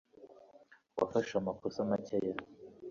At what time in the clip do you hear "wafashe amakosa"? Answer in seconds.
0.97-1.79